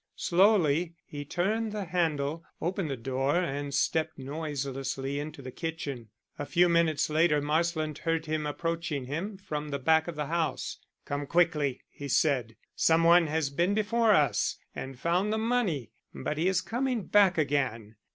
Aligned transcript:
Slowly 0.15 0.95
he 1.05 1.23
turned 1.25 1.71
the 1.71 1.85
handle, 1.85 2.43
opened 2.59 2.89
the 2.89 2.97
door 2.97 3.35
and 3.37 3.71
stepped 3.71 4.17
noiselessly 4.17 5.19
into 5.19 5.43
the 5.43 5.51
kitchen. 5.51 6.09
A 6.39 6.45
few 6.47 6.67
minutes 6.67 7.07
later 7.07 7.39
Marsland 7.39 7.99
heard 7.99 8.25
him 8.25 8.47
approaching 8.47 9.05
him 9.05 9.37
from 9.37 9.69
the 9.69 9.77
back 9.77 10.07
of 10.07 10.15
the 10.15 10.25
house. 10.25 10.79
"Come 11.05 11.27
quickly," 11.27 11.81
he 11.87 12.07
said. 12.07 12.55
"Some 12.75 13.03
one 13.03 13.27
has 13.27 13.51
been 13.51 13.75
before 13.75 14.09
us 14.11 14.57
and 14.73 14.97
found 14.97 15.31
the 15.31 15.37
money, 15.37 15.91
but 16.15 16.39
he 16.39 16.47
is 16.47 16.61
coming 16.61 17.03
back 17.03 17.37
again." 17.37 17.95